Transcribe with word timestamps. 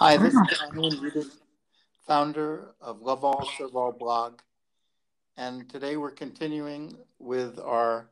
Hi, 0.00 0.16
this 0.16 0.32
is 0.32 0.40
Ian 0.76 0.92
Rudick, 0.92 1.26
founder 2.06 2.68
of 2.80 3.02
Love 3.02 3.24
All, 3.24 3.50
Serve 3.58 3.74
All 3.74 3.90
blog. 3.90 4.38
And 5.36 5.68
today 5.68 5.96
we're 5.96 6.12
continuing 6.12 6.96
with 7.18 7.58
our 7.58 8.08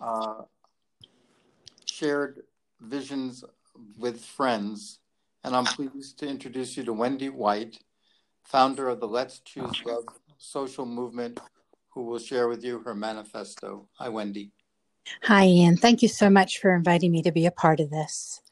uh, 0.00 0.42
shared 1.84 2.42
visions 2.80 3.44
with 4.00 4.20
friends. 4.24 4.98
And 5.44 5.54
I'm 5.54 5.64
pleased 5.64 6.18
to 6.18 6.26
introduce 6.26 6.76
you 6.76 6.82
to 6.82 6.92
Wendy 6.92 7.28
White, 7.28 7.78
founder 8.42 8.88
of 8.88 8.98
the 8.98 9.06
Let's 9.06 9.38
Choose 9.38 9.84
Love 9.86 10.06
social 10.38 10.86
movement, 10.86 11.38
who 11.90 12.02
will 12.02 12.18
share 12.18 12.48
with 12.48 12.64
you 12.64 12.80
her 12.80 12.96
manifesto. 12.96 13.86
Hi, 13.98 14.08
Wendy. 14.08 14.50
Hi, 15.22 15.46
Ian. 15.46 15.76
Thank 15.76 16.02
you 16.02 16.08
so 16.08 16.28
much 16.28 16.58
for 16.58 16.74
inviting 16.74 17.12
me 17.12 17.22
to 17.22 17.30
be 17.30 17.46
a 17.46 17.52
part 17.52 17.78
of 17.78 17.90
this. 17.90 18.42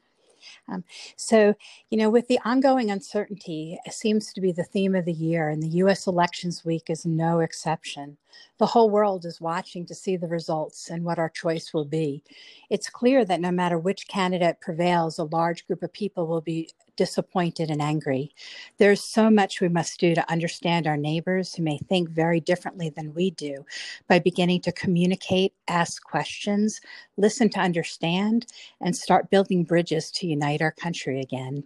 Um, 0.69 0.85
so, 1.17 1.55
you 1.91 1.99
know, 1.99 2.11
with 2.11 2.29
the 2.29 2.39
ongoing 2.45 2.91
uncertainty, 2.91 3.79
seems 3.91 4.33
to 4.33 4.41
be 4.41 4.53
the 4.53 4.65
theme 4.65 4.95
of 4.95 5.05
the 5.05 5.13
year, 5.13 5.49
and 5.49 5.63
the 5.63 5.79
US 5.83 6.07
elections 6.07 6.65
week 6.65 6.91
is 6.91 7.07
no 7.07 7.41
exception. 7.41 8.17
The 8.59 8.67
whole 8.67 8.91
world 8.91 9.25
is 9.25 9.41
watching 9.41 9.87
to 9.87 9.95
see 9.95 10.17
the 10.17 10.29
results 10.29 10.91
and 10.91 11.05
what 11.05 11.19
our 11.19 11.31
choice 11.31 11.73
will 11.73 11.85
be. 11.85 12.23
It's 12.71 12.91
clear 12.91 13.25
that 13.25 13.41
no 13.41 13.51
matter 13.51 13.79
which 13.79 14.09
candidate 14.09 14.61
prevails, 14.61 15.19
a 15.19 15.25
large 15.25 15.67
group 15.67 15.83
of 15.83 15.93
people 15.93 16.27
will 16.27 16.41
be 16.41 16.71
disappointed 16.99 17.71
and 17.71 17.81
angry. 17.81 18.35
There's 18.77 19.03
so 19.03 19.31
much 19.31 19.63
we 19.63 19.69
must 19.71 19.99
do 19.99 20.15
to 20.15 20.31
understand 20.31 20.87
our 20.87 20.99
neighbors 20.99 21.55
who 21.55 21.63
may 21.63 21.79
think 21.79 22.11
very 22.11 22.41
differently 22.41 22.91
than 22.91 23.15
we 23.15 23.31
do 23.31 23.65
by 24.09 24.19
beginning 24.19 24.61
to 24.63 24.73
communicate, 24.73 25.55
ask 25.69 26.03
questions, 26.05 26.83
listen 27.17 27.49
to 27.51 27.61
understand, 27.61 28.45
and 28.83 28.95
start 28.95 29.31
building 29.31 29.65
bridges 29.65 30.11
to 30.11 30.27
unite 30.27 30.61
our 30.61 30.73
country 30.73 31.21
again. 31.21 31.65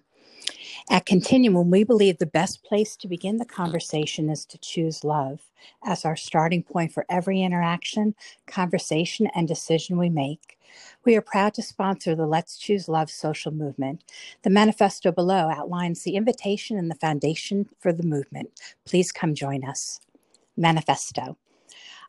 At 0.91 1.07
Continuum, 1.07 1.71
we 1.71 1.85
believe 1.85 2.19
the 2.19 2.27
best 2.27 2.63
place 2.65 2.97
to 2.97 3.09
begin 3.09 3.39
the 3.39 3.47
conversation 3.47 4.31
is 4.31 4.45
to 4.47 4.59
choose 4.59 5.05
love 5.05 5.41
as 5.85 6.05
our 6.05 6.17
starting 6.17 6.63
point 6.63 6.93
for 6.93 7.07
every 7.11 7.43
interaction, 7.43 8.15
conversation, 8.47 9.29
and 9.35 9.49
decision 9.49 9.99
we 9.99 10.11
make. 10.11 10.59
We 11.05 11.17
are 11.17 11.23
proud 11.23 11.55
to 11.55 11.63
sponsor 11.63 12.15
the 12.15 12.27
Let's 12.27 12.59
Choose 12.59 12.89
Love 12.89 13.11
social 13.11 13.53
movement. 13.53 14.05
The 14.43 14.51
manifesto 14.51 15.13
below 15.13 15.51
outlines 15.51 16.05
the 16.05 16.17
invitation 16.17 16.79
and 16.79 16.91
the 16.91 16.97
foundation 16.97 17.69
for 17.81 17.93
the 17.93 18.05
movement. 18.05 18.51
Please 18.87 19.13
come 19.13 19.35
join 19.35 19.65
us. 19.65 20.01
Manifesto. 20.57 21.39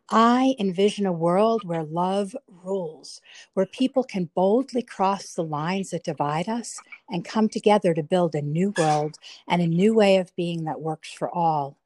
I 0.10 0.56
envision 0.60 1.06
a 1.06 1.14
world 1.14 1.64
where 1.64 1.84
love 1.84 2.36
rules, 2.48 3.22
where 3.54 3.66
people 3.66 4.04
can 4.04 4.30
boldly 4.36 4.84
cross 4.84 5.34
the 5.34 5.44
lines 5.44 5.90
that 5.92 6.04
divide 6.04 6.50
us 6.50 6.80
and 7.10 7.26
come 7.26 7.50
together 7.50 7.94
to 7.94 8.04
build 8.04 8.36
a 8.36 8.42
new 8.42 8.74
world 8.78 9.18
and 9.48 9.62
a 9.62 9.68
new 9.68 9.94
way 9.94 10.18
of 10.18 10.36
being 10.36 10.66
that 10.66 10.82
works 10.82 11.12
for 11.12 11.34
all. 11.34 11.78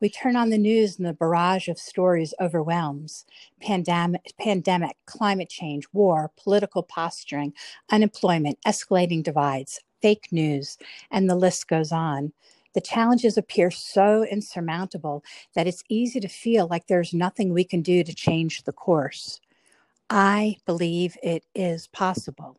We 0.00 0.10
turn 0.10 0.36
on 0.36 0.50
the 0.50 0.58
news 0.58 0.98
and 0.98 1.06
the 1.06 1.14
barrage 1.14 1.68
of 1.68 1.78
stories 1.78 2.34
overwhelms 2.40 3.24
pandemic, 3.62 4.34
pandemic, 4.38 4.96
climate 5.06 5.48
change, 5.48 5.86
war, 5.92 6.30
political 6.36 6.82
posturing, 6.82 7.54
unemployment, 7.90 8.58
escalating 8.66 9.22
divides, 9.22 9.80
fake 10.02 10.28
news, 10.30 10.76
and 11.10 11.30
the 11.30 11.36
list 11.36 11.68
goes 11.68 11.92
on. 11.92 12.32
The 12.74 12.80
challenges 12.80 13.38
appear 13.38 13.70
so 13.70 14.24
insurmountable 14.24 15.24
that 15.54 15.66
it's 15.66 15.84
easy 15.88 16.20
to 16.20 16.28
feel 16.28 16.66
like 16.68 16.86
there's 16.86 17.14
nothing 17.14 17.52
we 17.52 17.64
can 17.64 17.82
do 17.82 18.04
to 18.04 18.14
change 18.14 18.64
the 18.64 18.72
course. 18.72 19.40
I 20.10 20.56
believe 20.66 21.16
it 21.22 21.44
is 21.54 21.86
possible. 21.88 22.58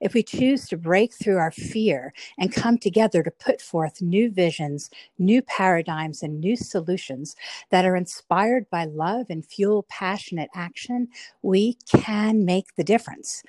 If 0.00 0.14
we 0.14 0.22
choose 0.22 0.68
to 0.68 0.76
break 0.76 1.14
through 1.14 1.38
our 1.38 1.50
fear 1.50 2.12
and 2.38 2.52
come 2.52 2.76
together 2.76 3.22
to 3.22 3.30
put 3.30 3.62
forth 3.62 4.02
new 4.02 4.30
visions, 4.30 4.90
new 5.18 5.40
paradigms, 5.42 6.22
and 6.22 6.40
new 6.40 6.56
solutions 6.56 7.36
that 7.70 7.84
are 7.84 7.96
inspired 7.96 8.68
by 8.68 8.84
love 8.84 9.26
and 9.30 9.46
fuel 9.46 9.84
passionate 9.88 10.50
action, 10.54 11.08
we 11.42 11.78
can 11.88 12.44
make 12.44 12.74
the 12.76 12.84
difference. 12.84 13.42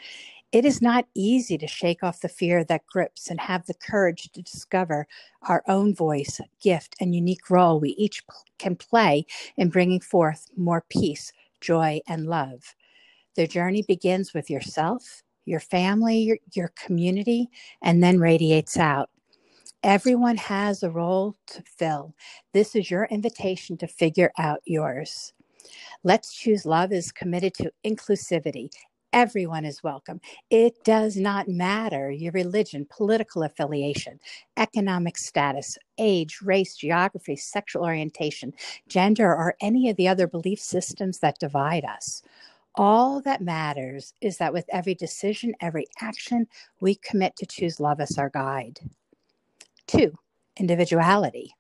It 0.54 0.66
is 0.66 0.84
not 0.84 1.08
easy 1.16 1.58
to 1.58 1.68
shake 1.68 2.04
off 2.04 2.22
the 2.22 2.30
fear 2.30 2.64
that 2.66 2.86
grips 2.86 3.32
and 3.32 3.42
have 3.42 3.66
the 3.66 3.74
courage 3.74 4.32
to 4.34 4.44
discover 4.44 5.08
our 5.50 5.64
own 5.68 5.96
voice, 5.96 6.40
gift, 6.62 6.96
and 7.02 7.16
unique 7.16 7.50
role 7.50 7.80
we 7.80 7.92
each 7.92 8.22
can 8.60 8.76
play 8.76 9.26
in 9.58 9.70
bringing 9.70 10.00
forth 10.00 10.48
more 10.56 10.86
peace, 10.90 11.34
joy, 11.60 12.02
and 12.08 12.28
love. 12.28 12.76
The 13.36 13.48
journey 13.48 13.84
begins 13.88 14.36
with 14.36 14.52
yourself, 14.52 15.24
your 15.46 15.60
family, 15.60 16.20
your, 16.20 16.38
your 16.54 16.72
community, 16.78 17.50
and 17.82 18.04
then 18.04 18.20
radiates 18.20 18.78
out. 18.78 19.10
Everyone 19.84 20.38
has 20.38 20.84
a 20.84 20.92
role 20.92 21.36
to 21.48 21.64
fill. 21.64 22.14
This 22.54 22.76
is 22.76 22.92
your 22.92 23.06
invitation 23.06 23.76
to 23.78 23.88
figure 23.88 24.32
out 24.38 24.62
yours. 24.66 25.34
Let's 26.04 26.34
Choose 26.34 26.66
Love 26.66 26.94
is 26.94 27.12
committed 27.12 27.56
to 27.56 27.72
inclusivity. 27.86 28.70
Everyone 29.14 29.64
is 29.66 29.84
welcome. 29.84 30.22
It 30.50 30.84
does 30.84 31.18
not 31.18 31.48
matter 31.48 32.12
your 32.12 32.32
religion, 32.34 32.88
political 32.90 33.44
affiliation, 33.44 34.20
economic 34.58 35.18
status, 35.20 35.78
age, 36.00 36.40
race, 36.44 36.76
geography, 36.76 37.36
sexual 37.36 37.84
orientation, 37.86 38.54
gender, 38.90 39.28
or 39.28 39.56
any 39.62 39.90
of 39.90 39.98
the 39.98 40.08
other 40.08 40.28
belief 40.28 40.60
systems 40.60 41.20
that 41.20 41.40
divide 41.40 41.86
us. 41.86 42.24
All 42.76 43.22
that 43.22 43.42
matters 43.42 44.14
is 44.22 44.38
that 44.38 44.54
with 44.54 44.66
every 44.72 44.96
decision, 44.96 45.54
every 45.62 45.86
action, 46.02 46.48
we 46.82 46.96
commit 46.96 47.36
to 47.38 47.46
choose 47.46 47.80
love 47.80 48.02
as 48.02 48.18
our 48.18 48.32
guide. 48.32 48.80
Two, 49.88 50.14
individuality. 50.58 51.54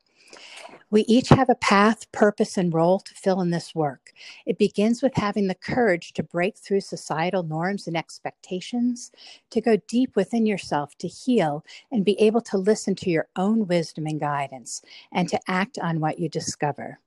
We 0.94 1.06
each 1.06 1.30
have 1.30 1.50
a 1.50 1.56
path, 1.56 2.12
purpose, 2.12 2.56
and 2.56 2.72
role 2.72 3.00
to 3.00 3.16
fill 3.16 3.42
in 3.42 3.50
this 3.50 3.74
work. 3.74 4.14
It 4.46 4.60
begins 4.60 5.02
with 5.02 5.16
having 5.16 5.48
the 5.48 5.56
courage 5.56 6.14
to 6.14 6.22
break 6.22 6.56
through 6.56 6.82
societal 6.82 7.42
norms 7.42 7.88
and 7.88 7.98
expectations, 7.98 9.12
to 9.50 9.60
go 9.60 9.78
deep 9.88 10.16
within 10.16 10.46
yourself 10.46 10.96
to 11.00 11.08
heal 11.08 11.66
and 11.92 12.06
be 12.06 12.22
able 12.22 12.42
to 12.42 12.60
listen 12.60 12.94
to 12.98 13.10
your 13.10 13.28
own 13.36 13.66
wisdom 13.66 14.06
and 14.06 14.20
guidance, 14.20 14.84
and 15.12 15.28
to 15.30 15.40
act 15.48 15.80
on 15.80 16.00
what 16.00 16.20
you 16.20 16.30
discover. 16.30 17.00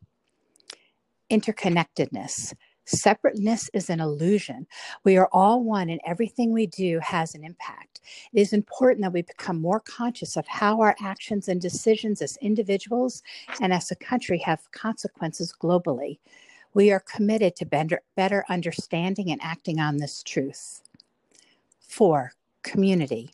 Interconnectedness. 1.30 2.54
Separateness 2.86 3.69
is 3.74 3.91
an 3.91 4.00
illusion. 4.00 4.66
We 5.04 5.16
are 5.16 5.28
all 5.32 5.62
one, 5.62 5.91
and 5.91 6.00
everything 6.06 6.52
we 6.52 6.66
do 6.66 7.00
has 7.02 7.34
an 7.34 7.44
impact. 7.44 8.00
It 8.32 8.41
is 8.41 8.52
important 8.52 9.02
that 9.02 9.12
we 9.12 9.22
become 9.22 9.60
more 9.60 9.80
conscious 9.80 10.36
of 10.36 10.47
how 10.47 10.80
our 10.80 10.97
actions 11.02 11.48
and 11.48 11.60
decisions 11.60 12.22
as 12.22 12.36
individuals 12.38 13.22
and 13.60 13.72
as 13.72 13.91
a 13.91 13.97
country 13.97 14.38
have 14.38 14.70
consequences 14.70 15.52
globally. 15.60 16.19
We 16.74 16.92
are 16.92 17.00
committed 17.00 17.56
to 17.56 17.66
better, 17.66 18.44
understanding 18.48 19.30
and 19.30 19.41
acting 19.42 19.80
on 19.80 19.97
this 19.97 20.22
truth. 20.22 20.82
Four, 21.80 22.32
community. 22.62 23.30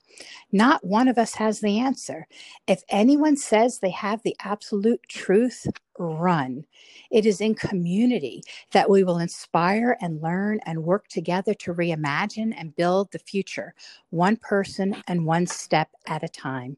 Not 0.52 0.84
one 0.84 1.08
of 1.08 1.19
us 1.19 1.34
has 1.34 1.60
the 1.60 1.78
answer. 1.80 2.26
If 2.66 2.82
anyone 2.88 3.36
says 3.36 3.78
they 3.78 3.90
have 3.90 4.22
the 4.22 4.36
absolute 4.44 5.00
truth, 5.08 5.66
run. 6.02 6.64
It 7.10 7.26
is 7.26 7.40
in 7.40 7.54
community 7.54 8.42
that 8.72 8.90
we 8.90 9.04
will 9.04 9.18
inspire 9.18 9.96
and 10.00 10.22
learn 10.22 10.60
and 10.66 10.84
work 10.84 11.08
together 11.08 11.54
to 11.54 11.74
reimagine 11.74 12.54
and 12.56 12.76
build 12.76 13.12
the 13.12 13.18
future, 13.18 13.74
one 14.10 14.36
person 14.36 14.96
and 15.08 15.26
one 15.26 15.46
step 15.46 15.90
at 16.06 16.22
a 16.22 16.28
time. 16.28 16.76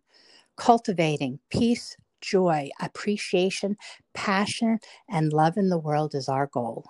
Cultivating 0.56 1.38
peace, 1.50 1.96
joy, 2.20 2.70
appreciation, 2.80 3.76
passion, 4.14 4.78
and 5.08 5.32
love 5.32 5.56
in 5.56 5.68
the 5.68 5.78
world 5.78 6.14
is 6.14 6.28
our 6.28 6.46
goal. 6.46 6.84